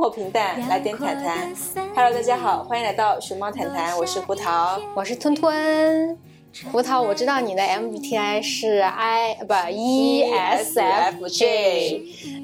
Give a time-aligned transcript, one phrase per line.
[0.00, 1.52] 活平淡，来点谈谈。
[1.94, 6.16] Hello，大家好，欢迎来到熊猫谈谈，我是胡桃，我是吞吞。
[6.72, 10.40] 胡桃，我知道你的 MBTI 是 I 不 ESFJ，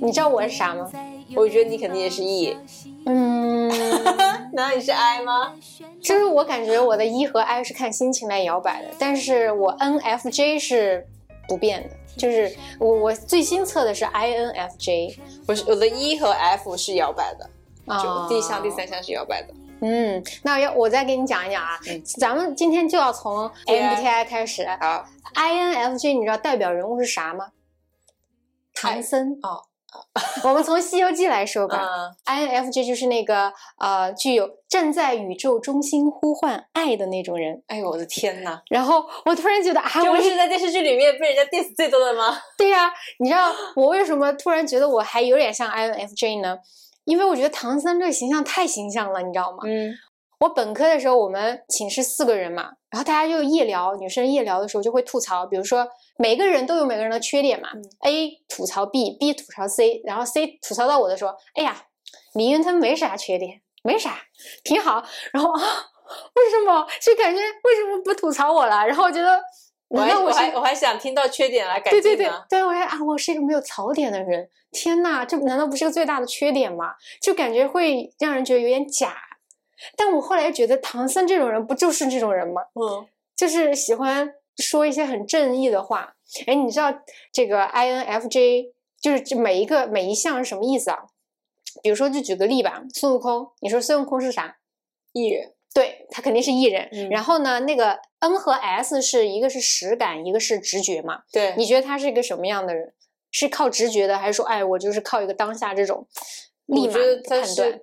[0.03, 0.93] 你知道我是啥吗？
[1.35, 2.55] 我觉得你肯定也是 E。
[3.07, 3.71] 嗯，
[4.53, 5.55] 难道你是 I 吗？
[6.03, 11.07] 就是我感觉我的 E 和 I 是看心情来摇摆的，但是我 NFJ 是
[11.49, 11.97] 不变的。
[12.17, 17.49] 就是我我最新测的是 INFJ，不是我的 E 和 F 是摇摆的，
[18.03, 19.55] 就第一项、第三项是摇摆的。
[19.81, 21.79] 嗯，那要我再给你讲一讲啊，
[22.19, 24.67] 咱们今天就要从 MBTI 开始。
[24.81, 27.51] 好，INFJ 你知道代表人物是啥吗？
[28.75, 29.39] 唐僧。
[29.43, 29.65] 哦。
[30.45, 31.83] 我们从《西游记》来说吧
[32.25, 37.63] ，INFJ 就是那个呃，具有站在宇宙中心呼唤爱的那种人。
[37.67, 38.61] 哎呦，我的天呐！
[38.71, 42.39] 然后我突然觉得啊，这不是在电视剧里面被人家 diss 最多的吗？
[42.59, 46.59] 对呀，你知道我为什么突然觉得我还有点像 INFJ 呢？
[47.05, 49.59] 因为我觉得唐僧这个形象太形象了，你知道吗？
[49.65, 49.95] 嗯。
[50.41, 55.89] 我本科的时候，我们寝室四个人嘛，然后大家就夜聊，女生夜聊的时候就会吐槽，比如说
[56.19, 57.69] 每个人都有每个人的缺点嘛
[58.07, 61.77] ，A 吐槽 B，B 吐槽 C，然后 C 吐槽到我的时候，哎呀，
[62.35, 64.19] 李云腾没啥缺点，没啥，
[64.65, 65.05] 挺好。
[65.33, 65.61] 然后啊，
[66.35, 68.87] 为什么就感觉为什么不吐槽我了？
[68.87, 69.41] 然后我觉得，
[69.89, 76.95] 我还我还我还想听到缺点来改进对对对，对我还啊，我是一个没有槽点的人，天呐，这难道不是个最大的缺点吗？
[77.21, 79.15] 就感觉会让人觉得有点假。
[79.95, 82.63] 但我后来觉得唐僧这种人不就是这种人吗？
[82.75, 83.07] 嗯，
[83.37, 86.17] 就是喜欢说一些很正义的话。
[86.47, 86.93] 哎，你知道
[87.33, 91.05] 这个 INFJ 就是这每一个每一项是什么意思啊？
[91.83, 94.57] 比如说，就举个例吧，孙悟空，你说孙悟空是啥？
[95.13, 96.89] 艺人，对他肯定是艺人。
[97.11, 101.23] 然后呢，那个 N 和 S 是一个是实感，一个是直觉嘛？
[101.31, 102.93] 对，你觉得他是一个什么样的人？
[103.31, 106.07] 是靠直觉的，还是说，哎，我就是靠一个当下这种
[106.67, 106.95] 立马
[107.29, 107.81] 判断？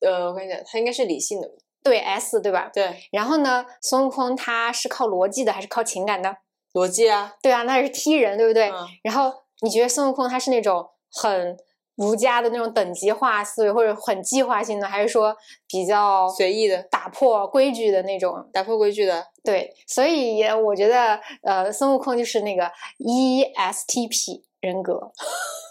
[0.00, 1.50] 呃，我跟你讲，他应该是理性的，
[1.88, 2.70] 对 S 对吧？
[2.72, 2.96] 对。
[3.12, 6.36] 然后呢，孙悟空他是靠逻辑的还是靠情感的？
[6.72, 7.34] 逻辑啊。
[7.40, 8.70] 对啊，那是踢人，对不对？
[9.02, 9.32] 然后
[9.62, 11.56] 你觉得孙悟空他是那种很
[11.94, 15.34] 儒家的那种等级化思维，或者很计划性的，还是说
[15.68, 18.50] 比较随意的、打破规矩的那种？
[18.52, 19.26] 打破规矩的。
[19.44, 25.12] 对，所以我觉得，呃，孙悟空就是那个 ESTP 人格。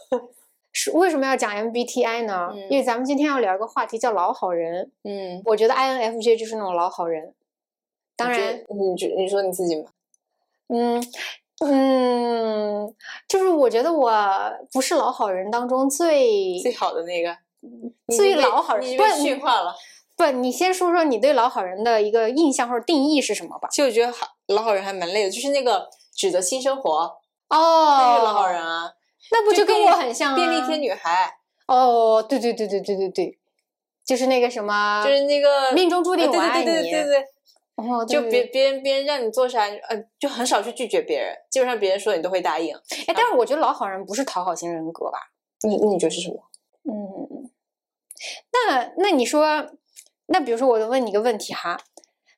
[0.75, 2.50] 是为什么要讲 MBTI 呢？
[2.69, 4.91] 因为咱们今天要聊一个话题叫老好人。
[5.03, 7.34] 嗯，我觉得 INFJ 就是那种老好人。
[8.18, 9.90] 当然，你觉你说你自己吗？
[10.68, 11.02] 嗯
[11.62, 12.94] 嗯，
[13.28, 14.12] 就是我觉得我
[14.74, 17.38] 不是老好人当中最最好的那个，
[18.14, 18.97] 最老好人。
[18.97, 19.74] 不驯化了。
[20.18, 23.69] 不，你先说说你对老好人的一个印象或者定义是什么吧？
[23.72, 26.91] 其实我觉得好老好人还蛮累的，就是那个指的新生活
[27.47, 28.91] 哦，那个老好人啊。
[29.31, 30.36] 那不就跟我很像？
[30.36, 31.38] 便利贴女孩
[31.68, 33.40] 哦，对对对对对对对，
[34.06, 37.25] 就是那个什么，就是那个命中注定我爱你，对对对对
[37.75, 42.75] 哦，就别别人别人让你做啥，呃，就很少去拒绝别人，基本上别人说你都会答应。
[43.08, 45.19] 哎，但是我觉得老好人不是讨好型人格吧？
[45.64, 46.44] 你你觉得是什么？
[46.84, 47.50] 嗯，
[48.68, 49.68] 那那你说，
[50.28, 51.78] 那比如说，我问你个问题哈，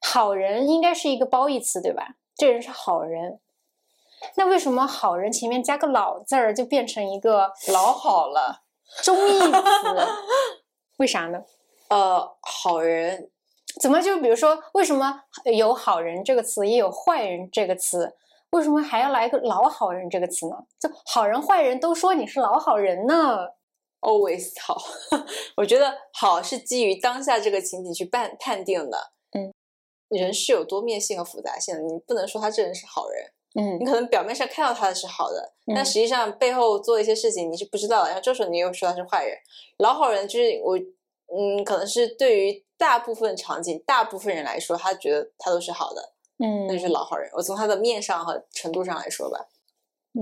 [0.02, 2.16] 好人应该是一个褒义词对吧？
[2.36, 3.40] 这人是好人。
[4.36, 8.64] 那为什么好人前面加个老字儿就变成一个老好了
[9.04, 9.52] 中义词？
[10.98, 11.44] 为啥呢？
[11.90, 13.30] 呃，好人
[13.80, 15.24] 怎么就比如说，为什么
[15.56, 18.16] 有好人这个词，也有坏人这个词？
[18.52, 20.56] 为什么还要来个老好人这个词呢？
[20.80, 23.50] 就好人坏人都说你是老好人呢
[24.02, 24.82] ？Always 好，
[25.58, 29.12] 我觉得好是基于当下这个情景去判判定的。
[29.34, 29.54] 嗯，
[30.08, 33.32] 人是有多面性和复杂性的，你不能说他这人是好人。
[33.60, 38.10] 嗯，你可能表面上看到他的是好的，但实际上背后做一些事情你是不知道的。
[38.10, 39.36] 然后这时候你又说他是坏人，
[39.80, 47.30] 老好人就是我，嗯，可能是对于大部分场景、大部分人来说，他觉得他都是好的，嗯，那就是老好人。
[47.34, 49.48] 我从他的面上和程度上来说吧，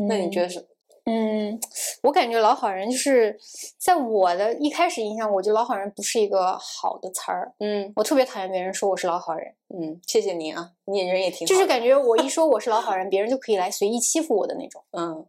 [0.07, 0.65] 那你觉得是？
[1.06, 1.60] 嗯，
[2.02, 3.38] 我感觉老好人就是
[3.78, 7.54] 在我的一开始印象，我觉得老好人不是一个好的词儿。
[7.60, 9.54] 嗯，我特别讨厌别人说我是老好人。
[9.69, 11.50] 嗯，谢谢您啊，你人也挺好。
[11.50, 14.84] 就是感觉我一说我是老好人，别人就可以来随意欺负我的那种。
[14.92, 15.25] 嗯，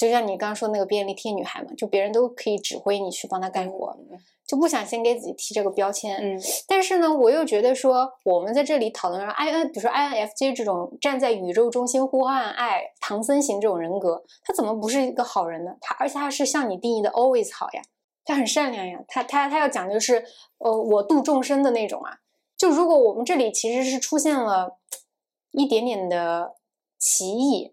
[0.00, 3.94] 就像你刚刚说那个便利贴女孩嘛，就别人都可以指挥你去帮她干活。
[4.46, 15.76] 就不想先给自己贴这个标签，嗯，但是呢，我又觉得说，我们在这里讨论 I N，比如说 I N F J 这种站在宇宙中心呼唤爱、唐僧型这种人格，他怎么不是一个好人呢？
[15.82, 17.82] 他而且他是像你定义的 always 好呀，
[18.24, 20.24] 他很善良呀，他他他要讲就是，
[20.58, 22.18] 呃，我度众生的那种啊。
[22.56, 24.78] 就如果我们这里其实是出现了
[25.52, 26.56] 一点点的
[26.98, 27.72] 歧义，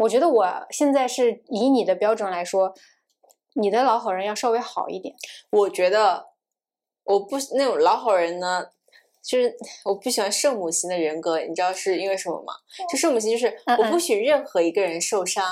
[0.00, 2.74] 我觉得我现在是以你的标准来说。
[3.54, 5.12] 你的老好人要稍微好一点，
[5.50, 6.28] 我觉得
[7.02, 8.64] 我不那种老好人呢，
[9.20, 9.52] 就是
[9.84, 12.54] 我不喜欢圣母型的人格，你知道是因为什么吗？
[12.88, 15.44] 就圣母型就是嗯我不许任何一个人受伤，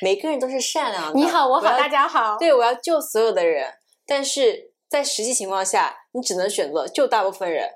[0.00, 1.20] 每个人都是善良的。
[1.20, 2.38] 你好，我好，要大家好。
[2.38, 3.70] 对，我要救所有的人，
[4.06, 7.68] 但是在实际情况下，你只能选择救大部分人，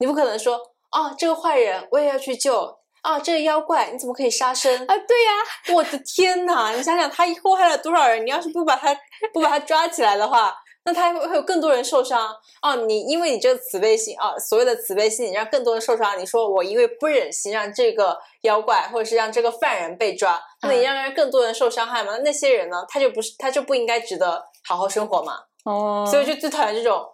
[0.00, 0.54] 你不可能说
[0.92, 4.74] 哦，这个坏人我也要去救啊，这个妖怪你怎么可以杀生？
[4.86, 6.72] 啊，对呀、我的天哪！
[6.72, 8.24] 你想想，他祸害了多少人？
[8.24, 8.96] 你要是不把他
[9.32, 10.54] 不把他抓起来的话，
[10.86, 12.74] 那他会会有更多人受伤啊！
[12.76, 16.18] 你因为你这个慈悲心啊，所谓的慈悲心，你让更多人受伤。
[16.18, 22.12] 你说我因为不忍心让这个妖怪或者是让这个犯人被抓，那你嗯让更多人受伤害吗？
[22.16, 22.86] 那那些人呢？
[22.88, 25.34] 他就不是他就不应该值得好好生活嘛？
[25.64, 27.06] 哦，所以就最讨厌这种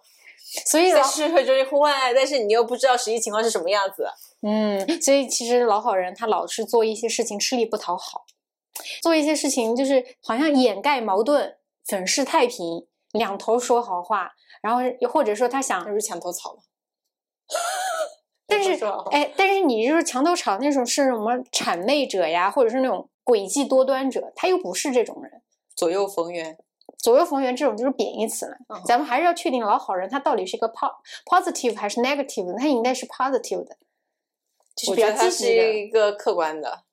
[0.65, 4.05] 所以在社会中间呼唤爱，但是你又不知道实际情况是什么样子。
[4.41, 8.25] 嗯，所以其实老好人他老是做一些事情吃力不讨好，
[9.01, 14.31] 做一些事情就是好像掩盖矛盾、粉饰太平、两头说好话，
[14.61, 16.63] 然后又或者说他想那不是墙头草吗？
[18.47, 25.41] 但是说哎，但是你就是墙头草那种是什么谄媚者呀，或者是那种诡计多端者，他又不是这种人。
[25.75, 26.57] 左右逢源，
[27.01, 28.55] 左右逢源这种就是贬义词了。
[28.69, 30.89] 嗯咱们还是要确定老好人他到底是一个 po
[31.25, 33.77] positive 还是 negative 的，他应该是 positive 的，
[34.75, 35.73] 就是我比较积极的。
[35.73, 36.83] 一个客观的。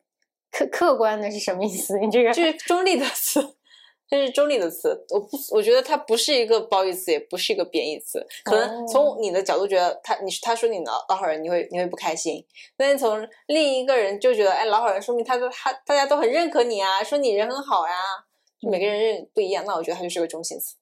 [0.50, 1.98] 客客观的是什么意思？
[1.98, 3.54] 你这个就是中立的词，
[4.08, 5.04] 这是中立的词。
[5.10, 8.26] 我不，我觉得它不是一个褒义词，也不是一个贬义词。
[8.44, 12.42] 可能哦从你的角度觉得他，你他说你老老好人，你会你会不开心。
[12.78, 17.94] 但是从另一个人就觉得，哎，老好人说明他都他大家都很认可你啊，说你人很好呀、
[18.60, 20.76] 就每个人认不一样，那我觉得他就是个中性词。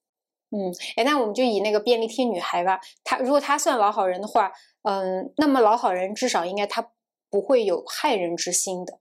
[0.51, 4.53] 嗯，哎，那我们就以那个便利贴女孩吧，她如果她算老好人的话，
[4.83, 6.93] 嗯，那么老好人至少应该她
[7.29, 8.99] 不会有害人之心的。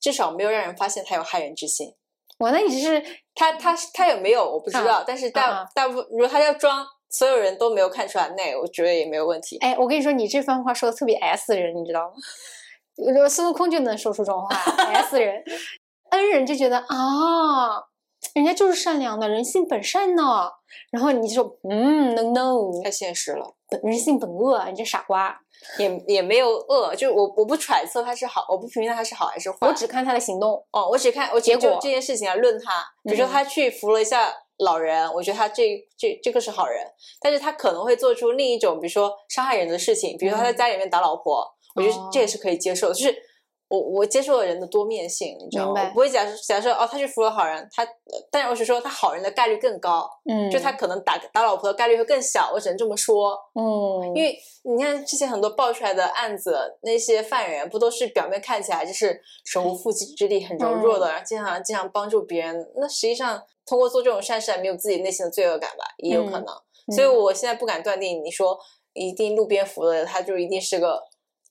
[0.00, 1.94] 至少没有让人发现她有害人之心。
[2.38, 3.00] 哇，那你只是
[3.34, 9.58] 她她她有没有我不知道，但是大、啊大部分如果她要装所有人都没有看出来，那我觉得也没有问题。
[9.58, 12.14] 哎，我跟你说，你这番话说的特别 S 人，你知道吗？
[13.30, 14.56] 孙悟空就能说出这种话，
[14.92, 15.42] S 人，
[16.10, 17.78] N 人就觉得啊，
[18.34, 20.50] 人家就是善良的，人性本善呢。
[20.90, 23.54] 然后你就说，嗯，no no，太现实了。
[23.68, 25.38] 本人性本恶，你这傻瓜。
[25.78, 29.68] 也也没有恶，就我我不揣测他是好，我不评价他是好还是坏。
[29.68, 30.52] 我只看他的行动。
[30.72, 32.82] 哦，我只看我结果这件事情来论他。
[33.04, 36.86] 比如说嗯他去扶了一下老人，我觉得他这这这个是好人，
[37.20, 43.29] 但是他可能会做出另一种，比如说伤害人的事情，比如说他在嗯家里面打老婆，我觉得这也哦是可以接受的，就是。
[43.70, 45.80] 我我接受了人的多面性，你知道吗？
[45.80, 47.86] 我不会假设假设哦，他去扶了好人，他，
[48.28, 53.38] 但是我是说他好人的概率更高，嗯，就他可能打打老婆的概率会更小，我只能这么说。
[53.54, 66.46] 嗯，因为你看之前很多爆出来的案子，那些犯人不都是表面看起来就是手无缚鸡之力、很柔弱的，然后经常经常帮助别人，那实际上通过做这种善事，还没有自己内心的罪恶感吧，也有可能。
[66.92, 68.58] 所以我现在不敢断定，你说
[68.94, 71.00] 一定路边扶了他就一定是个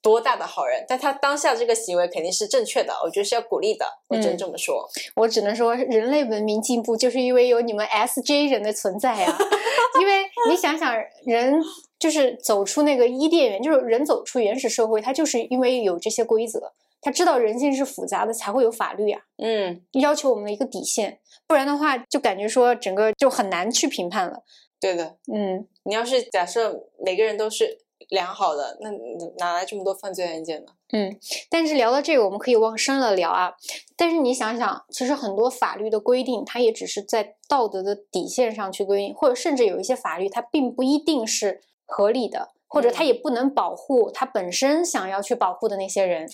[0.01, 4.89] 多大的好人，但他当下这个行为肯定是正确的，我觉得是要鼓励的，我只能这么说。
[5.15, 9.37] 我只能说，人类文明进步就是因为有你们 SJ 人的存在呀、
[9.99, 11.61] 因为你想想，人
[11.97, 24.43] 就是走出那个伊甸园，就是人走出原始社会，他就是因为有这些规则，他知道人性是复杂的，才会有法律啊，嗯，要求我们的一个底线，不然的话，就感觉说整个就很难去评判了。
[24.79, 25.17] 对的。
[25.33, 28.89] 嗯，你要是假设每个人都是良好的，那
[29.37, 30.71] 哪来这么多犯罪案件呢？
[30.91, 31.15] 嗯
[31.49, 33.53] 但是聊到这个，我们可以往深了聊啊。
[33.95, 46.27] 但是你想想，其实很多法律的规定，它也只是在道德的底线上去规定，或者甚至有一些法律，它并不一定是合理的，或者它嗯也不能保护它本身想要去保护的那些人。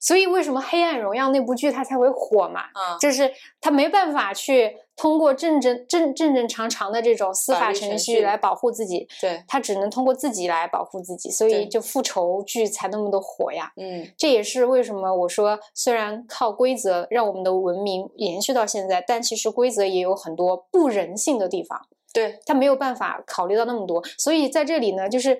[0.00, 2.60] 所以为什么《黑暗荣耀》那部剧它才会火嘛？
[2.72, 13.72] 啊、就是他没办法去通过正正正正正常常的这种司法法程序序来保护自己，对，他只能通过自己来保护自己，所以就复仇剧才那么的火呀。
[13.76, 21.80] 嗯，这也是为什么我说，虽然靠规则让我们的文明延续到现在，但其实规则也有很多不人性的地方，
[22.12, 24.02] 对，它没有办法考虑到那么多。
[24.16, 25.38] 所以在这里呢，就是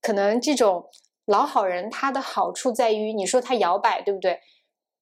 [0.00, 0.84] 可能这种
[1.26, 4.40] 老好人，他的好处在于，你说他摇摆，对不对？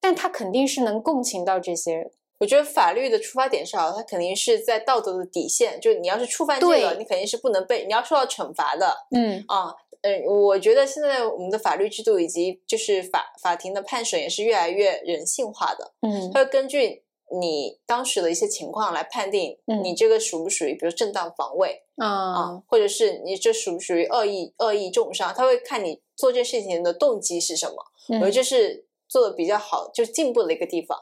[0.01, 2.11] 但他肯定是能共情到这些人。
[2.41, 9.75] 我觉得法律的出发点是好的，它肯定是在道德的底线，就是你要是触犯这个，你肯定是不能被，你要受到惩罚的嗯啊。
[10.03, 17.05] 嗯，我觉得现在我们的法律制度以及就是法法庭的判审也是越来越人性化的，嗯它会根据
[17.41, 27.75] 你当时的一些情况来判定嗯你这个属不属于，比如正当防卫啊啊，或者是你这属不属于恶意恶意重伤，他会看你做这事情的动机是什么。
[28.21, 30.99] 我觉得嗯这是做的比较好，就是进步的一个地方。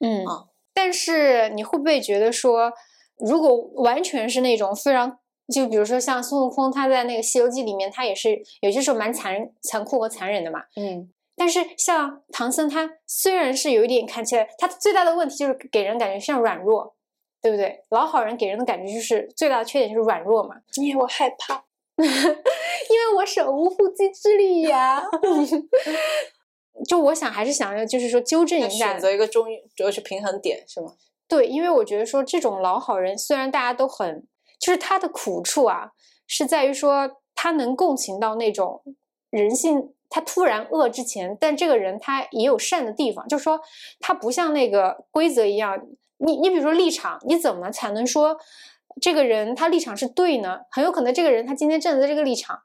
[0.00, 2.70] 嗯啊但是你会不会觉得说，
[3.16, 5.18] 如果完全是那种非常
[5.52, 10.64] 就比如说像孙悟空，他在那个《西游记》里面，他也是有些时候蛮残、残酷和残忍的嘛。
[10.76, 16.94] 嗯，但是像唐僧，他虽然是有一点看起来，他最大的问题就是给人感觉像软弱，
[17.40, 17.84] 对不对？
[17.90, 20.56] 老好人给人的感觉就是最大的缺点就是软弱嘛。
[20.74, 21.64] 因为我害怕，
[22.04, 25.04] 因为我手无缚鸡之力呀。
[26.86, 30.92] 就我想还是想要，就是说纠正一下，选择一个中主要是平衡点，是吗？
[31.26, 34.26] 对，因为我觉得说这种老好人，虽然大家都很，
[34.60, 35.92] 就是他的苦处啊，
[36.26, 38.82] 是在于说他能共情到那种
[39.30, 43.58] 人性，他突然恶之前，但这个人他也有善的地方，就是说
[43.98, 45.80] 他不像那个规则一样，
[46.18, 48.36] 你你比如说立场，你怎么才能说
[49.00, 50.60] 这个人他立场是对呢？
[50.70, 52.60] 很有可能这个人他今天站在这个立场，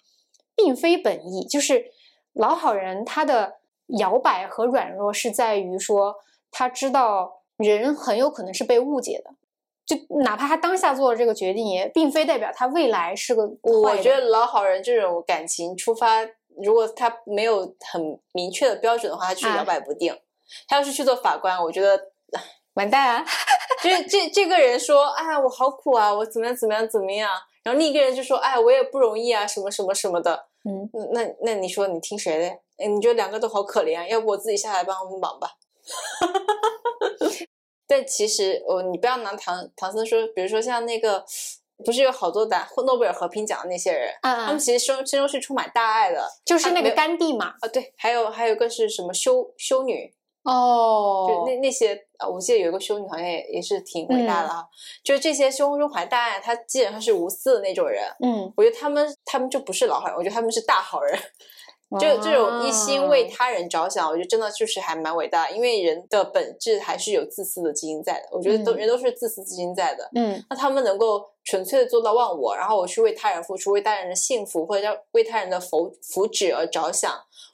[0.56, 1.86] 并非本意，就是
[2.34, 3.60] 老好人他的
[4.00, 6.16] 摇摆和软弱是在于说
[6.52, 7.40] 他知道。
[7.58, 9.30] 人很有可能是被误解的，
[9.86, 13.48] 就哪怕他当下做了这个决定，也并非代表他未来是个。
[13.62, 20.18] 我觉得老好人这种感情出发，如果他没有很明确的标准的话，他就是摇摆不定。
[20.68, 22.12] 他要是去做法官，我觉得
[22.74, 23.26] 完蛋啊！
[23.82, 27.30] 就是这这个人说：“哎，我好苦啊，我怎么样怎么样怎么样。”
[27.64, 32.46] 然后另一个人就说：“哎，我也不容易啊，什么什么什么的。”嗯，那那你说你听谁的？
[32.78, 35.52] 哎，你觉得两个都好可怜，要不我自己下来帮他们忙吧。
[37.88, 41.26] 但其实，哦，你不要拿唐唐僧说，比如说像那个，
[41.84, 47.56] 不是有好多打诺贝尔和平奖的那些人，他们其实心心中是充满大爱的，就是那个甘地嘛。
[47.60, 54.68] 啊，对，还有还有个是什么修修女哦，就那那些啊，我记得有一个修女好像也也是挺伟大的哈，
[55.04, 58.04] 就是这些胸中怀大爱，他基本上是无私的那种人。
[58.24, 61.20] 嗯，我觉得他们他们就不是老好人，我觉得他们是大好人。
[62.00, 65.50] 就这种一心为他人着想，我觉得真的就是还蛮伟大。
[65.50, 70.10] 因为人的本质还是有自私的基因在的，我觉得都人都是自私基因在的。
[70.16, 77.12] 嗯，那他们能够纯粹的做到忘我，然后我去为他人付出，为他人的幸福或者叫为他人的福福祉而着想，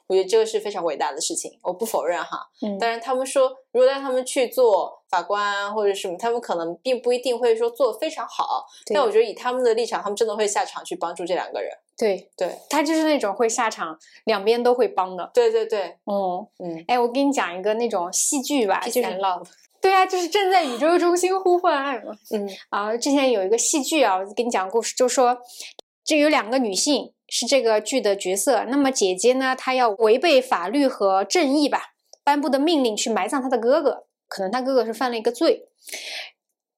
[0.08, 1.58] 我觉得这个是非常伟大的事情。
[1.62, 8.66] 我不否认哈，嗯，但是他们说，如果让他们去做法官或者什么，他们可能并不一定会说做的非常好。
[8.92, 11.70] 但我觉得以他们的立场，他们真的会下场去帮助这两个人。
[11.96, 15.30] 对对，他就是那种会下场，两边都会帮的。
[15.34, 19.44] 对对对，嗯嗯，哎，我给你讲一个那种戏剧吧， 就是 love，
[19.80, 22.16] 对啊，就是正在宇宙中心呼唤爱嘛。
[22.30, 25.36] 嗯啊，之前有一个戏剧啊，我给你讲故事，就说
[26.08, 31.92] 这有两个女性是这个剧的角色，那么姐姐呢，她要违背法律和正义吧
[32.24, 35.68] 颁布的命令去埋葬她的哥哥，可能她哥哥是犯了一个罪，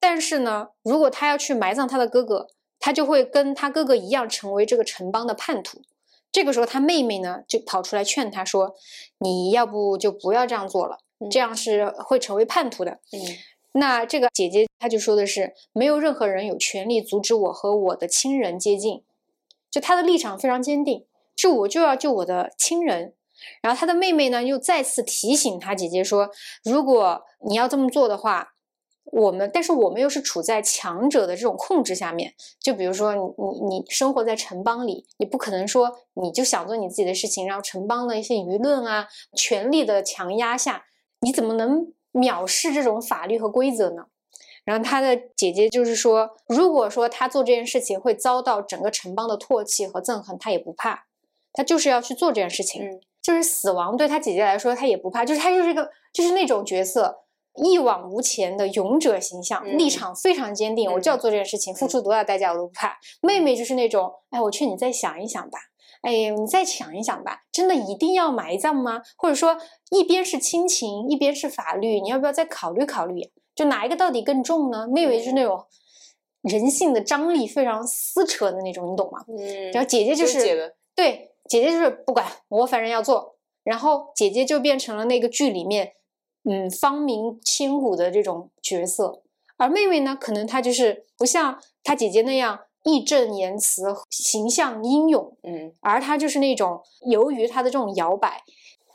[0.00, 2.48] 但是呢，如果她要去埋葬她的哥哥。
[2.82, 5.82] 她就会跟她哥哥一样成为这个城邦的叛徒。
[6.32, 8.74] 这个时候，她妹妹呢就跑出来劝她说
[9.20, 10.96] ：“你要不就不要这样做了，
[11.30, 13.20] 这样是会成为叛徒的。”嗯，
[13.72, 19.02] 那这个姐姐她就说的是：“没有任何人有权利阻止我和我的亲人接近。”
[19.70, 23.14] 就他的立场非常坚定，就我就要救我的亲人。
[23.62, 26.30] 然后他的妹妹呢又再次提醒他姐姐说
[26.64, 28.54] ：“如果你要这么做的话。”
[29.12, 32.32] 我们，但是我们又是处在强者的这种控制下面。
[32.60, 40.84] 就比如说，你你你生活在城邦里，你不可能说你就想做你自己的事情，然后城邦的一些舆论啊、权力的强压下，
[41.22, 44.04] 你怎么能藐视这种法律和规则呢？
[44.64, 51.04] 然后他的姐姐就是说，如果说他做这件事情会遭到整个城邦的唾弃和憎恨，他也不怕，
[51.52, 52.82] 他就是要去做这件事情。
[52.82, 57.24] 嗯，就是死亡对他姐姐来说，他也不怕，就是他就是一个就是那种角色。
[57.56, 62.96] 一往无前的勇者形象，立场非常坚定，我就要做这件事情，付出多大代价我都不怕。
[63.20, 65.58] 妹妹就是那种，哎，我劝你再想一想吧，
[66.02, 69.02] 哎，你再想一想吧，真的一定要埋葬吗？
[69.18, 69.58] 或者说，
[69.90, 73.20] 一边是亲情，一边是法律，你要不要再考虑考虑？
[73.60, 74.88] 就哪一个到底更重呢？
[74.88, 75.62] 妹妹就是那种
[76.40, 79.22] 人性的张力非常撕扯的那种，你懂吗？
[79.28, 79.70] 嗯。
[79.72, 83.36] 然后姐姐就是对，姐姐就是不管我，反正要做。
[83.62, 85.92] 然后姐姐就变成了那个剧里面。
[86.44, 89.20] 嗯，芳名千古的这种角色，
[89.58, 98.42] 而妹妹呢，可能她就是不像她姐姐那样义正言辞、形象英勇，嗯，而她就是那种由于她的这种摇摆，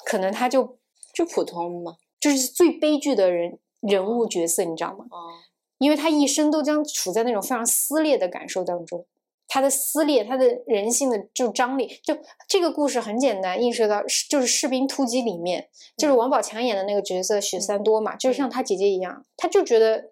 [0.04, 0.80] 可能她就
[1.14, 5.06] 就普通嘛，就是最悲剧的人人物角色，你知道吗？
[5.10, 5.32] 哦，
[5.78, 9.06] 因为他一生都将处在那种非常撕裂的感受当中。
[9.48, 20.10] 他的撕裂，他的人性的就张力，就这个故事很简单，映射到就是《士兵突击》里面，就是王宝强演的那个角色许三多嘛，就是像他姐姐一样，他就觉得，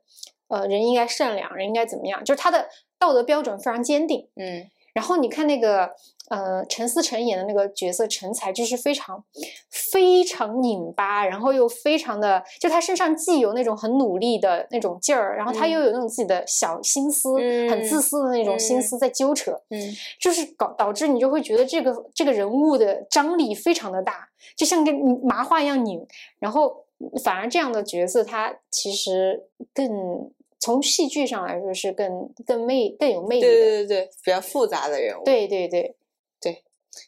[0.50, 5.90] 呃，人应该善良，人应该怎么样，就是他的道德标准非常坚定，嗯，然后你看那个
[6.30, 9.24] 呃陈思诚演的那个角色陈才，就是非常
[9.70, 17.36] 非常拧巴，然后又非常的，就他身上既有那种很努力的那种劲儿，然后他又有那种自己的小心思，
[17.70, 19.80] 很自私的那种心思在纠扯，嗯
[20.20, 26.06] 就是搞导致你就会觉得这个这个人物的张力非常的大，就像跟麻花一样拧，
[26.40, 26.86] 然后
[27.24, 30.32] 反而这样的角色他其实更。
[30.64, 35.26] 从戏剧上来说是更更魅更有魅力的，对对对对，比较复杂的人物。
[35.26, 35.94] 对对对
[36.40, 36.64] 对，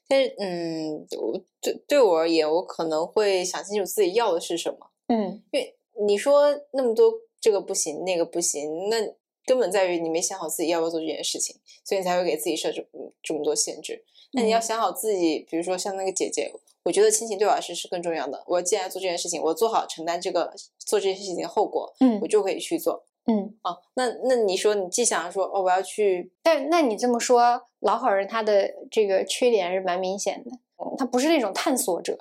[0.10, 4.78] 但是嗯，我对对我而言，我可能会想清楚自己要的是什么。
[5.08, 5.74] 嗯，因为
[6.06, 8.98] 你说那么多这个不行那个不行，那
[9.46, 12.86] 根本在于你没想好自己要不要做这件事情，所以你才会给自己设置
[13.24, 14.04] 这么多限制。
[14.34, 16.52] 那你要想好自己，比如说像那个姐姐，
[16.84, 18.44] 我觉得亲情对我来说是更重要的。
[18.48, 23.06] 我既然做这件事情，我做好承担这个做这件事情的后果，嗯我就可以去做。
[23.28, 30.52] 嗯，哦，那那你说你既想说哦，我要去，但那你这么说，老好人他的这个缺点是蛮明显的，
[30.98, 32.20] 他不是那种探索者。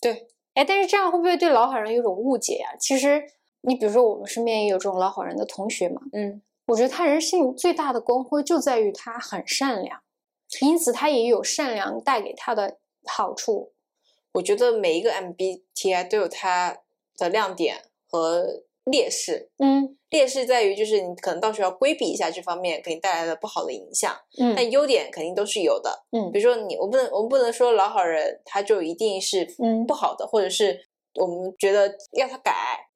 [0.00, 2.76] 对，哎，但是这样会不会对老好人有种误解啊？
[2.78, 3.24] 其实
[3.62, 10.00] 你比如说我们身边也有这种老好人的同学嘛，嗯，我觉得他人性最大的光辉就在于他很善良，
[10.60, 13.72] 因此他也有善良带给他的好处。
[14.32, 16.78] 我觉得每一个 MBTI 都有它
[17.16, 19.50] 的亮点和劣势。
[19.58, 26.06] 嗯劣势在于就是你可能到时候要规避一下这方面给你带来的不好的影响，嗯但优点肯定都是有的。
[26.12, 30.78] 嗯比如说你，我不能我们不能说老好人他就一定是嗯不好的，或者是
[31.14, 32.52] 我们觉得要他改，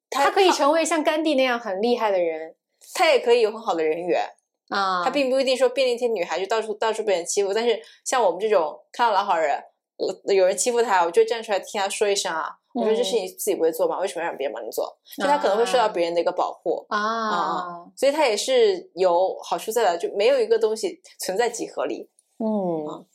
[0.09, 2.55] 他他可以成为像甘地那样很厉害的人
[2.93, 4.21] 他也可以有很好的人缘。
[4.69, 9.61] 啊，他并不一定说便利贴女孩就到处到处被人欺负，但是像我们这种看到老好人，
[10.01, 13.99] 我有人欺负他，我就站出来替他说一声啊，我说这事你自己不会做吗？
[13.99, 14.97] 为什么要让别人帮你做？
[15.17, 22.09] 就他可能会受到别人的一个保护，啊，所以他也是有好处在的，就没有一个东西存在几何里。
[22.39, 23.05] 嗯，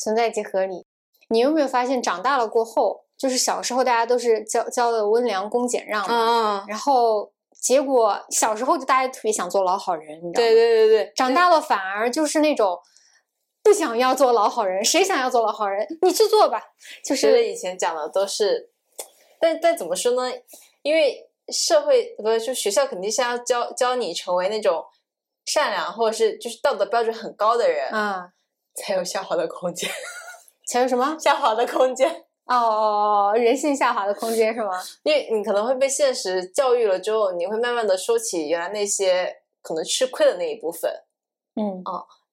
[0.00, 0.86] 存在即合理。
[1.28, 10.48] 你有没有发现，长大了过后，就是小时候大家都是教教的温良恭俭让嘛，啊，然后结果小时候就大家特别想做老好人，你知道吗？
[10.48, 12.78] 对对对对，长大了反而就是那种
[13.66, 16.62] 不想要做老好人，谁想要做老好人，你去做吧。
[17.04, 18.70] 就是以前讲的都是，
[19.40, 20.32] 但但怎么说呢？
[20.82, 24.86] 因为社会不是就学校肯定是要教教你成为那种
[25.46, 28.30] 善良或者是就是道德标准很高的人，啊，
[28.76, 29.90] 才有下滑的空间，
[30.70, 31.16] 才有什么？
[31.18, 32.08] 下滑的空间。
[32.44, 34.80] 哦哦哦，人性下滑的空间是吗？
[35.02, 40.88] 因为你可能会被现实教育了之后，你会慢慢的收起原来那些可能吃亏的那一部分。
[41.56, 41.82] 嗯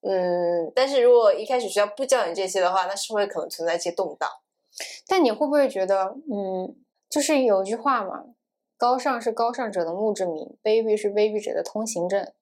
[0.06, 4.28] 嗯，但是如果一开始学校不教你这些的话，那社会可能存在一些动荡。
[5.06, 6.76] 但你会不会觉得，嗯，
[7.08, 8.24] 就是有句话嘛，
[8.76, 12.32] 高尚是高尚者的墓志铭，卑鄙是卑鄙者的通行证。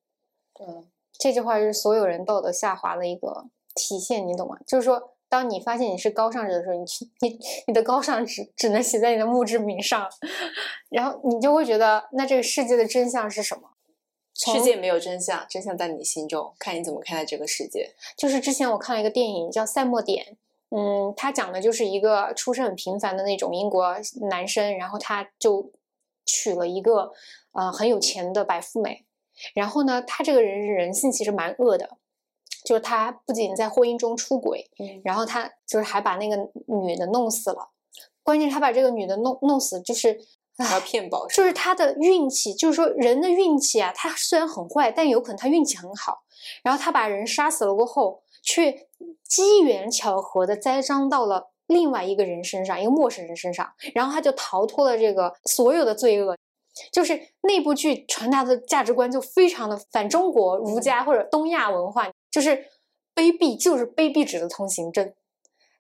[0.59, 3.44] 嗯，这句话就是所有人道德下滑的一个
[3.75, 4.57] 体现，你懂吗？
[4.66, 6.85] 就是说，当你发现你是高尚者的时候，你
[7.20, 10.09] 你你的高尚只只能写在你的墓志铭上，
[10.90, 13.71] 然后你就会觉得，那这个世界的真相是什么？
[14.34, 17.94] 从世界没有真相，真相在你心中，看你怎么看待这个世界。
[18.16, 20.24] 就是之前我看了一个电影叫《赛末点》，
[20.76, 23.94] 嗯，他讲的就是一个出身很平凡的那种英国
[24.30, 25.70] 男生，然后他就
[26.24, 27.12] 娶了一个
[27.52, 29.04] 呃很有钱的白富美，
[29.54, 31.98] 然后呢，他这个人人性其实蛮恶的，
[32.64, 37.68] 就是他不仅在婚姻中出轨，嗯然后他就是还把那个女的弄死了，
[38.22, 40.18] 关键是他把这个女的弄弄死，就是。
[40.58, 46.22] 还要骗保就是他的运气，就是说人的运气啊，他虽然很坏，但有可能他运气很好。
[46.62, 48.88] 然后他把人杀死了过后，却
[49.24, 56.36] 机缘巧合的栽赃到了另外一个人身上，一个陌生人身上，然后他就逃脱了这个所有的罪恶。
[56.90, 62.56] 就是那部剧传达的价值观就非常的反中国儒家或者东亚文化，就是
[63.14, 65.12] 卑鄙就是卑鄙者的通行证。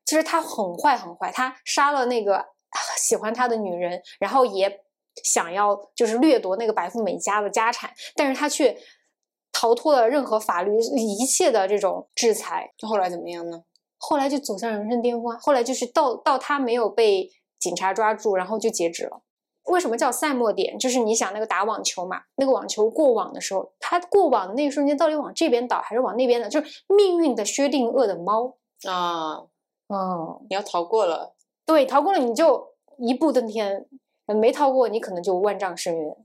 [0.04, 2.46] 就是他很坏很坏，他杀了那个
[2.96, 4.80] 喜欢他的女人，然后也
[5.22, 8.76] 想要就是掠夺那个白富美家的家产，但是他却
[9.52, 12.72] 逃脱了任何法律一切的这种制裁。
[12.80, 13.62] 后来怎么样呢？
[13.98, 15.38] 后来就走向人生巅峰啊！
[15.40, 17.30] 后来就是到到他没有被
[17.60, 19.22] 警察抓住，然后就截止了。
[19.66, 20.76] 为什么叫赛末点？
[20.76, 26.48] 就是你想那个打网球嘛，那个网球过网的时候，他过网的那一瞬间到底往这边倒还是往那边倒？
[26.48, 28.56] 就是命运的薛定谔的猫。
[28.88, 29.34] 啊，
[29.86, 33.86] 哦，你要逃过了，对，逃过了你就一步登天，
[34.26, 36.16] 呃没逃过你可能就万丈深渊。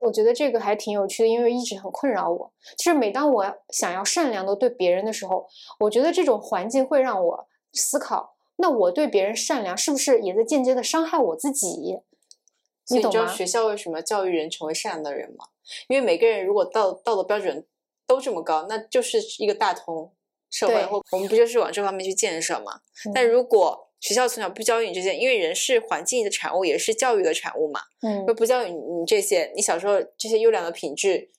[0.00, 2.52] 我觉得这个还挺有趣的，因为一直很困扰我。
[2.76, 5.48] 就是每当我想要善良的对别人的时候，
[5.80, 11.98] 我觉得这种环境会让我思考：那我对别人善良，是不是也在间接的伤害我自己？
[12.90, 13.12] 你你懂吗？
[13.12, 15.46] 知道学校为什么教育人成为善良的人吗？
[15.88, 17.66] 因为每个人如果道道德标准
[18.06, 20.12] 都这么高，那就是一个大同，
[20.48, 22.80] 社会，对或我们不就是往这方面去建设吗？
[23.12, 31.30] 但嗯如果学校从小不教育你这些，因为人是环境的产物，也是教育的产物嘛，嗯而不教育你这些，你小时候这些优良的品质，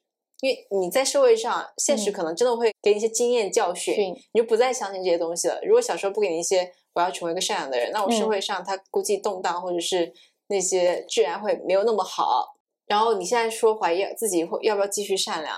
[0.41, 5.59] 因为你在社会上，现实嗯可能真的会给你一些经验教训，训你就不再相信这些东西了。
[5.63, 10.11] 如果小时候不给你一些我要成为一个善良的人，那我社嗯会上他估计动荡或者是
[10.47, 12.55] 那些治安会没有那么好。
[12.87, 15.55] 然后你现在说怀疑自己会要不要继续善良，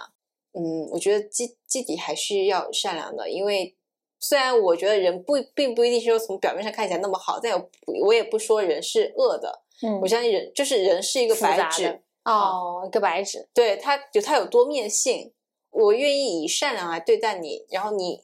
[0.53, 3.73] 嗯，我觉得基基底还是要善良的，因为
[4.21, 7.69] 虽然我觉得人不并不一定是说从表面上看起来那么好，但我
[8.05, 15.33] 我也不说人是恶的，嗯我相信人就是人是一个白纸，哦，一个白纸，对它有它有多面性，
[15.71, 18.21] 我愿意以善良来对待你，然后你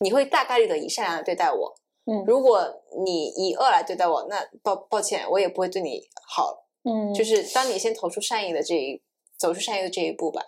[0.00, 1.74] 你会大概率的以善良来对待我。
[2.10, 6.64] 嗯如果你以恶来对待我，那抱抱歉，我也不会对你好。
[6.84, 9.02] 嗯，就是当你先投出善意的这一
[9.36, 10.40] 走出善意的这一步吧。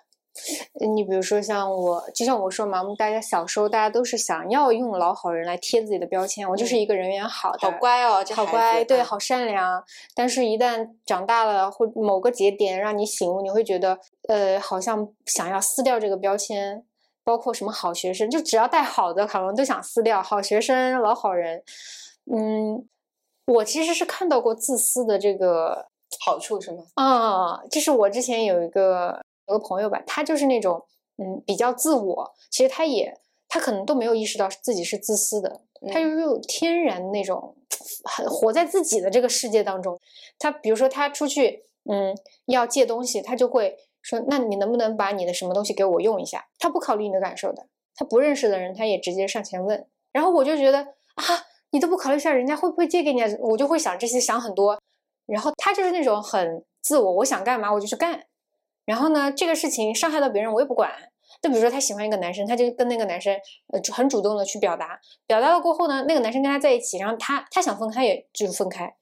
[0.95, 9.83] 你比如说像我，就像我说嘛，我们大家小时候大家都是想要用老好人来贴自己的标签，我就是嗯一个人缘好的，好乖哦，这好乖，对，好善良。
[10.15, 16.85] 但是，一旦长大了，或某个节点让你醒悟，你会觉得，呃，好像想要撕掉这个标签，
[17.25, 20.23] 包括什么好学生，就只要带好的，好像都想撕掉。
[20.23, 21.63] 好学生、老好人，
[22.33, 22.87] 嗯，
[23.47, 25.87] 我其实是看到过自私的这个
[26.25, 26.85] 好处是吗？
[26.95, 30.85] 啊，就是我之前有一个有个朋友吧，他就是那种
[31.19, 35.61] 嗯比较自我，其实他也他可能都没有意识到自己是自私的，
[35.93, 37.57] 他嗯就是有天然那种
[38.05, 40.01] 很活在自己的这个世界当中。
[40.39, 46.47] 他比如说他出去嗯要借东西，他就会说那你能不能把你的什么东西给我用一下？
[46.59, 50.79] 他不考虑你的感受的，他不认识的人他也直接上前问，然后我就觉得
[51.15, 51.25] 啊。
[51.73, 54.77] 你都不考虑一下人家会不会借给你啊，我就会想这些，想很多。
[55.27, 58.21] 然后他就是那种很自我，我想干嘛我就去干。
[58.91, 60.91] 然后呢，这个事情伤害到别人我也不管。
[61.41, 63.33] 就比如说他喜欢一个男生，他就跟那个男生
[63.73, 64.99] 呃很主动的去表达，
[65.29, 68.97] 表达了过后呢，那个男生跟他在一起，然后他他想分开也就分开，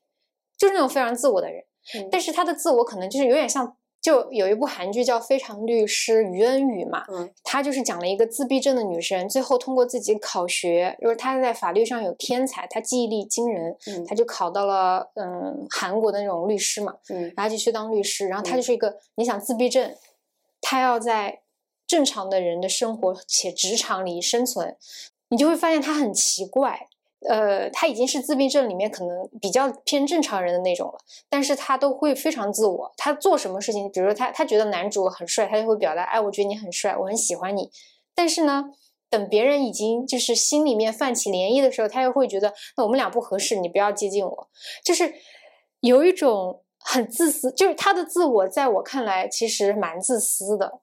[0.59, 1.64] 就是那种非常自我的人。
[1.94, 7.29] 嗯但是他的自我可能就是有点像，就有一部韩剧叫《非常律师于恩宇》嘛，嗯。
[7.43, 14.05] 他就是讲了一个自闭症的女生，最后通过自己考学，就是她在法律上有天才，她记忆力惊人，嗯。
[14.07, 17.33] 她就考到了嗯韩国的那种律师嘛，嗯。
[17.37, 18.57] 然后就去当律师，然后她嗯。
[18.57, 19.95] 就是一个、你想自闭症，
[20.61, 21.41] 她要在
[21.87, 24.77] 正常的人的生活且职场里生存，
[25.31, 26.88] 你就会发现她很奇怪。
[27.29, 32.93] 呃，他已经是自闭症里面可能比较偏正常人的那种了，但是他都会非常自我。
[32.97, 37.71] 他做什么事情，比如说他他觉得男主很帅，他就会表达，哎，我觉得你很帅，我很喜欢你。
[38.15, 38.67] 但是呢，
[39.11, 44.49] 等别人已经就是心里面泛起涟漪的时候，他又会觉得，那我们俩不合适，你不要接近我。
[44.85, 45.13] 就是
[45.81, 50.81] 有一种很自私，就是他的自我，在我看来其实蛮自私的。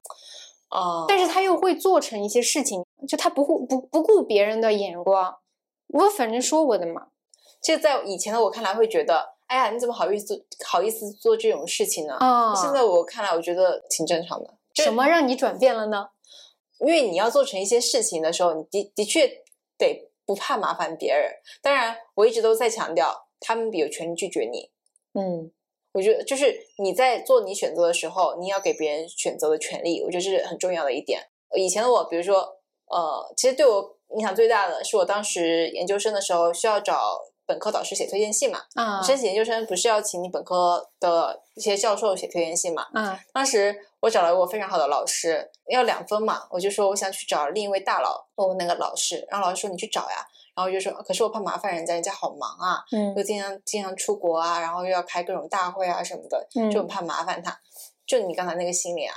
[0.70, 5.34] 啊，但是他又会做成一些事情，就他不顾不不顾别人的眼光，
[5.88, 7.08] 我反正说我的嘛，
[7.62, 12.16] 这在以前的我看来会觉得，哎呀，你怎么好意思好意思做这种事情呢？
[12.16, 14.54] 啊现在我看来，我觉得挺正常的。
[14.74, 16.10] 什么让你转变了呢？
[16.80, 19.28] 因为你要做成一些事情的时候，你的的确
[19.78, 21.32] 得不怕麻烦别人。
[21.62, 24.72] 当然，我一直都在强调，他们有权利拒绝你。
[25.14, 25.52] 嗯
[25.94, 31.22] 我觉得就是你在做你选择的时候，你要给别人选择的权利，我觉得这是很重要的一点。
[31.56, 32.42] 以前的我，比如说，
[32.88, 38.62] 呃，其实对我影响最大的是我当时研究生的时候需要找本科导师写推荐信嘛。
[38.76, 42.88] 啊申请研究生不是要请你本科的一些教授写推荐信嘛？
[42.94, 50.18] 啊当时我找了我非常好的老师，要两分嘛，我就说我想去找另一位大佬，问问那个老师，然后老师说你去找呀，
[50.56, 57.60] 然后我就说可是我怕麻烦人家，人家好忙啊，嗯又经常经常出国啊，然后又要开各种大会啊什么的，就很嗯怕麻烦他。
[58.06, 59.16] 就你刚才那个心理啊，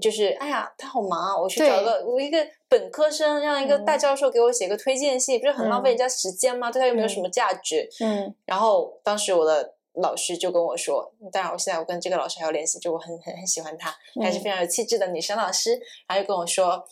[0.00, 3.98] 就是哎呀，他好忙啊，我去对找个我一个本科生，让一个大嗯。
[3.98, 5.92] 教授给我写个推荐信，不是很浪费嗯。
[5.92, 6.70] 人家时间吗？
[6.70, 7.22] 对他又没有什嗯。
[7.22, 7.88] 么价值。
[8.00, 8.34] 嗯。
[8.44, 14.42] 然后当时我的老师就跟我说，当然我现在我跟这个老师还有联系，就我很很很喜欢她，还是嗯。
[14.42, 15.72] 非常有气质的女生老师，
[16.06, 16.84] 然后就跟我说，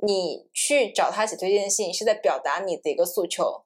[0.00, 3.64] 你去找他写推荐信是在表达你的一个诉求，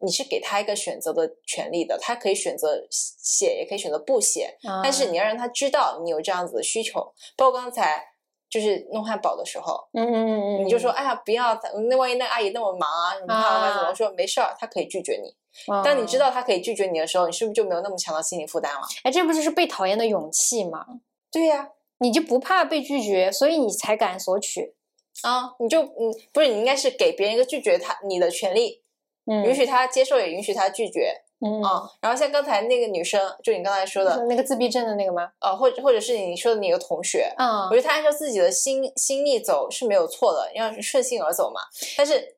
[0.00, 8.04] 你是给他一个选择的权利的，他可以选择写，也可以选择不写，但是你要让他知道你有这样子的需求，包括刚才。
[8.50, 11.58] 就是弄汉堡的时候，嗯嗯嗯嗯，你就说，哎呀，不要，
[11.88, 13.94] 那万一那个阿姨那么忙啊，什么怕她怎么？
[13.94, 15.34] 说没事儿，她可以拒绝你。
[15.72, 18.80] 嗯，当你知道她可以拒绝你的时候，你是不是就没有那么强的心理负担了？
[19.02, 20.86] 哎，这不就是被讨厌的勇气吗？
[21.30, 24.74] 对呀、你就不怕被拒绝，所以你才敢索取。
[25.22, 28.82] 啊，你就嗯，不是你应该是给别人一个拒绝他你的权利，
[29.26, 31.88] 嗯，允许他接受，也允许他拒绝嗯啊。
[32.00, 35.30] 然后像刚才那个女生，就你刚才说的，那个自闭症的那个吗？
[35.40, 41.60] 呃，或者或者是你说的那个同学，嗯我觉得他按照自己的心心力走是没有错的，要顺性而走嘛。
[41.96, 42.36] 但是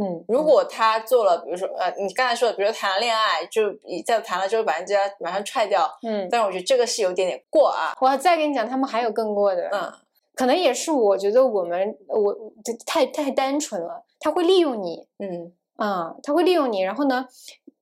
[0.00, 7.94] 嗯，如果他做了，比如说呃，你刚才说的，比如说谈了恋爱，就一在谈了之后把人家马上踹掉，嗯，但是我觉得这个是有点点过啊。
[8.00, 9.92] 我再跟你讲，他们还有更过的，嗯，
[10.36, 12.32] 可能也是我觉得我们我
[12.64, 17.26] 这太太单纯了，他会利用你，嗯啊、他会利用你，然后呢，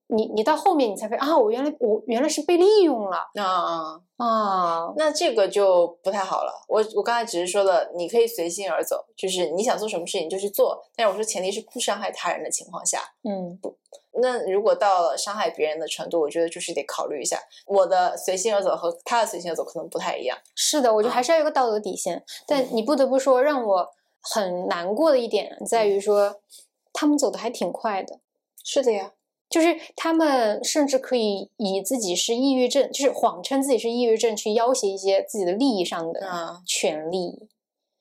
[0.07, 6.53] 你你到后面你才发现啊，我原来我原来是被利用了啊啊，啊，那这个就不太好了。
[6.67, 13.01] 我我刚才只是说了，你可以随心而走，就是你想做什么事情就去做，但是我说前提是不伤害他人的情况下。
[13.23, 13.59] 嗯
[14.19, 20.35] 那如果到了伤害别人的程度，我觉得就是得考虑一下，我的随心而走和他的随心而走可能不太一样。
[20.55, 22.23] 是的，我觉得啊还是要有个道德底线。
[22.47, 23.87] 但嗯你不得不说，让我
[24.21, 26.37] 很难过的一点在于说，
[26.91, 28.19] 他们走的还挺快的。
[28.63, 29.11] 是的呀，
[29.57, 37.49] 就是他们甚至可以以自己是抑郁症，就是谎称自己是抑郁症，去要挟一些自己的利益上的嗯，权利。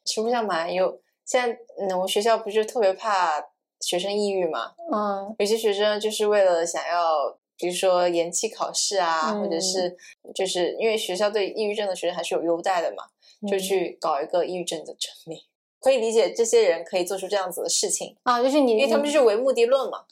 [0.05, 3.43] 实不相瞒，有现在嗯，我们学校不是特别怕
[3.81, 4.73] 学生抑郁嘛？
[4.93, 9.97] 嗯有些学生就是为了想要，比如说延期考试啊，或者嗯是
[10.35, 13.05] 就是因为学校对抑郁症的学生还是有优待的嘛，
[13.49, 15.41] 就嗯去搞一个抑郁症的证明。
[15.79, 20.05] 可以理解这些人可以做出这样子的事情，啊，就是你，因为他们就是唯目的论嘛，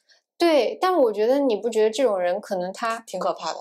[0.44, 3.58] 对，但我觉得你不觉得这种人可能他挺可怕的。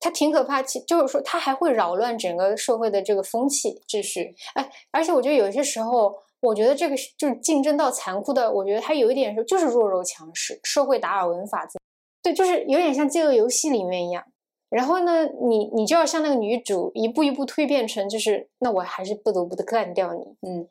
[0.00, 3.80] 他挺可怕，其就是说他还会扰乱整个社会的这个风气。
[3.88, 11.78] 秩序，哎而且我觉得有些时候，我觉得这个是就是竞争到残酷的，我觉得他有一点是就是弱肉强食，社会达尔文法则，
[12.20, 14.24] 对，就是有点像饥饿游戏里面一样。
[14.70, 20.24] 然后呢，你你就要像那个女主一步一步蜕变成，就是那我还是不得不的干掉你。
[20.42, 20.68] 嗯，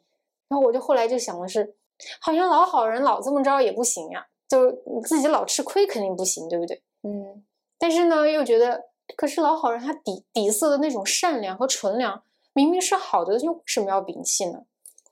[0.50, 1.74] 然后我就后来就想的是，
[2.20, 6.82] 好像老好人老这么着也不行呀、就是你自己老吃亏肯定不行，对不对？
[7.04, 7.44] 嗯，
[7.78, 14.64] 但是呢，又觉得，可是老好人他底底色的那种善良和纯良，明明是好的，又为什么要摒弃呢？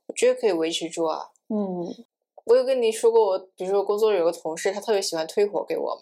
[0.08, 1.30] 我觉得可以维持住啊。
[1.50, 1.94] 嗯
[2.46, 6.02] 我有跟你说过，我比如说工作有个同事，他特别喜欢推活给我嘛。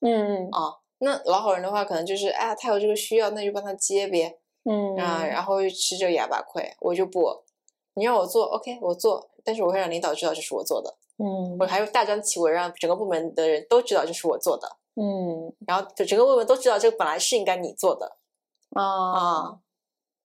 [0.00, 4.38] 嗯啊，那老好人的话，可能就是哎呀，他有这个需要，那就帮他接呗。
[4.64, 7.42] 嗯啊，然后吃这个哑巴亏，我就不，
[7.94, 18.16] 你让我做，OK，我做，但是我会让领导知道这是我做的，嗯我还会大张旗鼓让整个部门的人都知道这是我做的，嗯然后就整个部门都知道这个本来是应该你做的
[18.70, 19.58] 啊啊，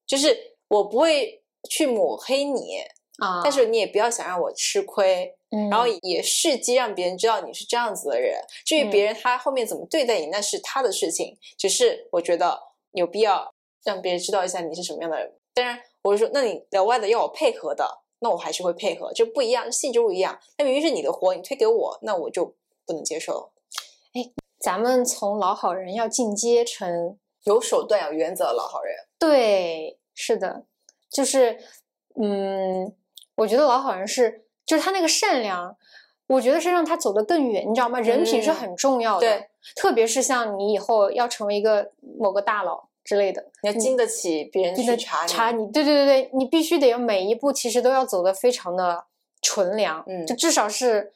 [0.07, 2.77] 就是我不会去抹黑你，
[3.19, 8.39] 啊，但是你也不要想让我吃亏，嗯然后也伺机让别人知道你是这样子的人。
[8.65, 11.37] 至于别嗯人他后面怎么对待你，那是他的事情。
[11.57, 12.59] 只是我觉得
[12.91, 15.31] 有必要让别人知道一下你是什么样的人。
[15.53, 20.39] 当然，我是说，那你额外的要我配合的，那我还是会配合，就不一样，性质不一样。
[20.57, 22.53] 那明明是你的活，你推给我，那我就
[22.85, 23.51] 不能接受。
[24.13, 28.93] 哎咱们从老好人要进阶成有手段、有原则的老好人。
[29.17, 30.65] 对，是的，
[31.09, 31.57] 就是
[32.21, 32.93] 嗯，
[33.35, 35.77] 我觉得老好人是，就是他那个善良，
[36.27, 38.01] 我觉得是让他走得更远，你知道吗？
[38.01, 45.27] 人品是嗯很重要的，对，特别是像你以后要成为一个某个大佬之类的，你要经得起别人的去查你。
[45.27, 49.05] 查你，对对对对，你必须得要每一步其实都要走的非常的
[49.41, 51.11] 纯良，嗯就至少是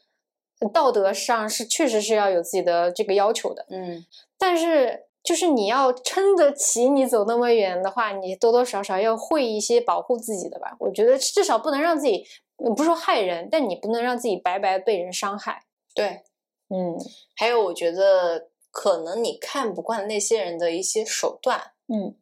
[0.73, 4.03] 道德上是确实是要有自己的这个要求的，嗯，
[4.39, 10.75] 但是就是你要撑得起你走那么远的话，你多多少少要会一些保护自己的吧。
[10.79, 12.25] 我觉得至少不能让自己，
[12.65, 15.65] 嗯不是说害人，但你不能让自己白白被人伤害。
[15.93, 16.23] 对。
[16.69, 16.97] 嗯
[17.35, 22.15] 还有，我觉得可能你看不惯那些人的一些手段，嗯，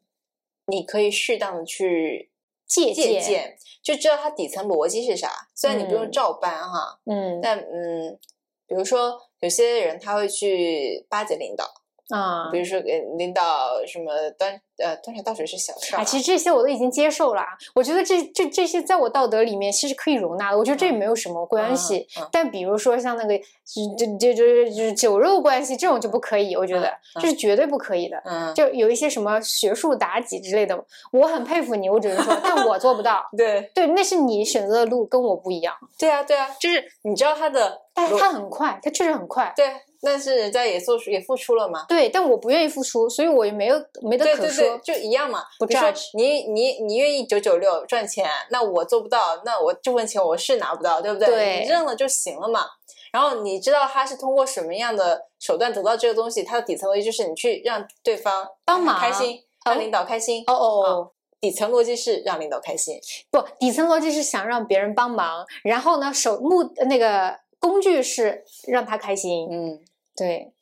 [0.68, 2.32] 你可以适当的去
[2.66, 5.50] 借鉴，借鉴，就知道它底层逻辑是啥。
[5.54, 6.12] 虽然你不用嗯。
[6.12, 7.40] 照搬哈，嗯。
[7.42, 8.20] 但嗯，
[8.66, 11.81] 比如说有些人他会去巴结领导，
[12.12, 12.62] 啊比。
[12.62, 17.48] 如说给领导什么端呃端茶倒水是小事啊，其实这些我都已经接受了啊。
[17.74, 22.08] 我觉得这这这些在我道德里面其实可以容纳的，我觉得这也没有什么关系。
[22.18, 28.22] 嗯嗯但比如说像那个就就就就就是酒肉关系这种就不可以，我觉得嗯这是绝对不可以的。
[28.26, 30.78] 嗯，就有一些什么学术妲己之类的，
[31.12, 33.28] 我很佩服你，我只能说，但我做不到。
[33.36, 35.74] 对对，那是你选择的路，跟我不一样。
[35.98, 39.52] 对啊对啊，就是你知道他的但是他很快，他确实很快。
[39.56, 39.66] 对，
[40.02, 41.86] 但是人家也做出也付出了嘛。
[41.88, 44.48] 对，但我不愿意付出，所以我也没有没得可说。
[44.48, 45.44] 对对对，就一样嘛。
[45.60, 45.82] 不比如
[46.16, 51.28] 你你你愿意九九六赚钱，那我做不到，那我这份钱我是拿不到，对不对？
[51.28, 52.66] 对你认了就行了嘛。
[53.12, 60.44] 然后你知道他是通过什么样的手段得到这个东西，他的底层逻辑就是你去让对方帮忙开心，让领导开心。
[60.48, 61.12] 哦哦哦，
[61.42, 62.98] 底层逻辑是让领导开心。
[63.30, 69.46] 不，底层逻辑是想让别人帮忙，然后呢，手目那个工具是让他开心。
[69.52, 69.80] 嗯，
[70.16, 70.54] 对，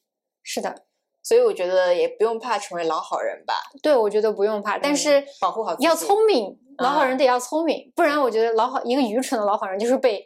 [0.44, 0.84] 是的，
[1.24, 10.26] 所以我觉得也不用怕成为老好人吧，对，我觉得不用怕，但嗯是保护好自要聪明，老好啊人得要聪明，不然我觉得老好一个愚蠢的老好人就是被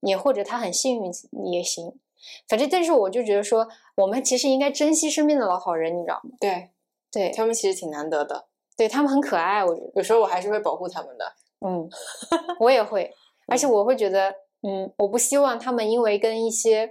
[0.00, 1.12] 也或者他很幸运
[1.52, 1.98] 也行。
[2.46, 6.30] 反正，但是我就觉得说，我们其实应该珍惜身边的老好人，你知道吗？
[6.38, 6.70] 对，
[7.10, 9.90] 对他们其实挺难得的，对他们很可爱，我觉得。
[9.94, 11.24] 有时候我还是会保护他们的。
[11.66, 11.88] 嗯，
[12.60, 13.10] 我也会，
[13.48, 14.30] 而且我会觉得，
[14.62, 16.90] 嗯，我不希望他们因为跟一些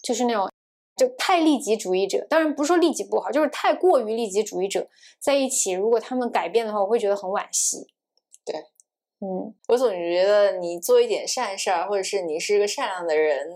[0.00, 0.48] 就是那种
[0.98, 4.86] 就太利己主义者，当然不是说利己不好，就是太过于利己主义者
[5.20, 7.86] 在一起，如果他们改变的话，我会觉得很惋惜。
[8.44, 8.56] 对，
[9.20, 13.46] 嗯，我总觉得你做一点善事儿，或者是你是一个善良的人，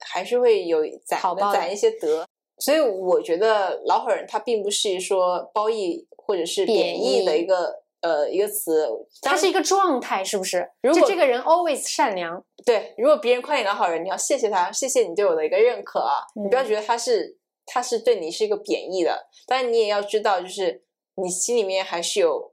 [0.00, 2.26] 还是会有攒好的攒一些德。
[2.58, 8.88] 所以我觉得老好人他并不是说褒义或者是贬贬义的一个呃一个词，
[9.22, 10.70] 它是一个状态，是不是？
[10.82, 16.24] 如果这个人 always 善良，对，如果别人夸你的好人，你要谢谢他，谢谢你对我的一个认可啊！
[16.34, 20.84] 你不要嗯觉得他是他是对你是一个贬义的，但是你也要知道，就是
[21.16, 22.52] 你心里面还是有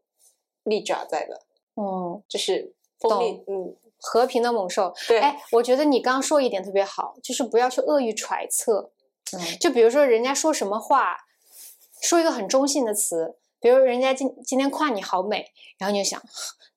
[0.64, 1.42] 利爪在的，
[1.76, 4.94] 嗯，就是锋利，嗯，和平的猛兽。
[5.08, 8.92] 对，哎，我觉得你刚刚说一点特别好，就是不要去恶意揣测。
[9.34, 11.18] 嗯就比如说人家说什么话，
[12.00, 15.44] 说一个很中性的词，比如人家今今天夸你好美，
[15.80, 16.22] 然后你就想，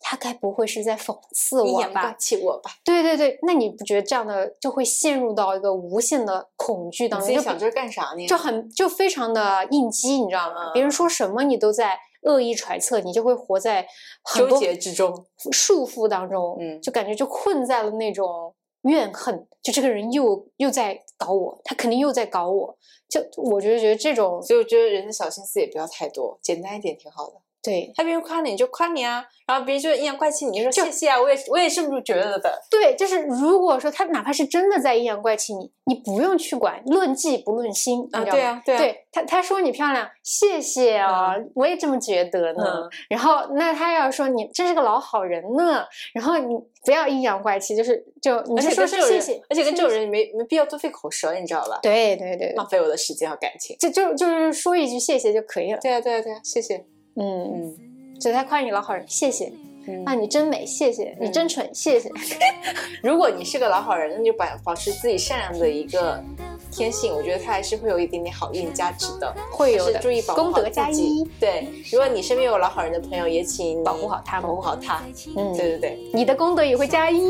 [0.01, 2.15] 他该不会是在讽刺我吧？
[2.19, 7.29] 气我吧，对对对，那你不觉得这样的就会陷入到一个无限的恐惧当中？
[7.29, 8.27] 就自己想这是干啥呢？
[8.27, 10.71] 就很就非常的应激，你知道吗？
[10.71, 13.87] 嗯别人说什么你都在恶意揣测，你就会活在
[14.25, 18.55] 很纠多结之中，束缚当中，嗯就感觉就困在了那种
[18.89, 22.77] 怨恨，就这个人又又在搞我，他肯定又在搞我，
[23.09, 27.35] 就我觉得觉得这种所以我觉得人的小心思也不要太多，简单一点挺好的。
[27.69, 32.59] 对他别人夸你，你就夸你啊，然后别人就阴阳怪气你，就说谢谢啊，我也我也是这么觉得的。
[32.71, 38.25] 对，就是如果说他哪怕是真的在阴阳怪气你，你不用去管，论迹不论心，啊？
[38.25, 42.65] 对啊对啊对他他说你漂亮，谢谢啊，我也这么觉得呢。
[42.65, 46.55] 嗯然后那他要说你真是个老好人呢，然后你
[46.85, 51.79] 不要阴阳怪气，就是就你而且就说谢谢，而且跟这种人没没必要多费口舌，你知道吧？
[51.83, 53.77] 对对对对浪费我的时间和感情。
[53.79, 55.79] 就就就是说一句谢谢就可以了。
[55.81, 56.85] 对啊，对啊，对啊，谢谢。
[57.19, 57.77] 嗯，嗯
[58.21, 59.53] 所以他夸你老好人，谢谢。
[59.87, 61.17] 嗯啊，你真美，谢谢。
[61.19, 62.11] 你嗯真蠢，谢谢。
[63.03, 66.23] 如果你是个老好人，那就保保持自己善良的一个
[66.71, 69.35] 天性，我觉得他还是会有一点点好运加持的。
[69.51, 71.25] 会有的注意保护好功德加自己一。
[71.41, 75.01] 对，如果你身边有老好人的朋友，也请保护好他保护好他。
[75.35, 77.23] 嗯，对对对，你的功德也会加一。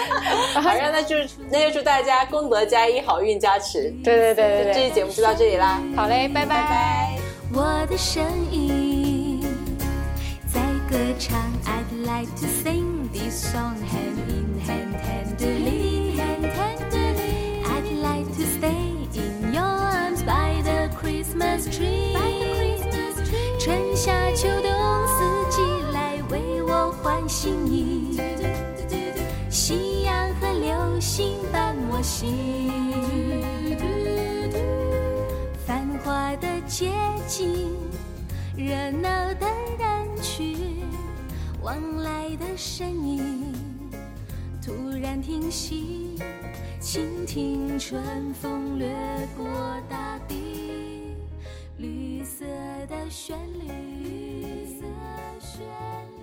[0.54, 1.16] 好，那就
[1.50, 3.90] 那就祝大家功德加一，好运加持。
[4.02, 7.18] 对对对对这，期节目就到这里啦，好嘞，拜拜拜。
[7.54, 8.81] 我的声音
[11.22, 11.40] 唱。
[11.64, 17.62] I'd like to sing this song hand in hand, tenderly, hand tenderly.
[17.64, 22.12] I'd like to stay in your arms by the Christmas tree.
[22.12, 23.58] By the Christmas tree.
[23.60, 24.72] 春夏秋冬
[25.06, 28.18] 四季来为我换新衣，
[29.48, 32.32] 夕阳和流星伴我行。
[35.64, 36.90] 繁华的街
[37.28, 37.70] 景，
[38.56, 39.32] 热闹
[41.62, 43.54] 往来的身影
[44.60, 46.18] 突然停息，
[46.80, 48.88] 倾听春风掠
[49.36, 49.46] 过
[49.88, 51.14] 大地，
[51.78, 52.44] 绿色
[52.88, 53.68] 的旋律。
[54.02, 54.84] 绿色
[55.40, 55.60] 旋
[56.18, 56.21] 律。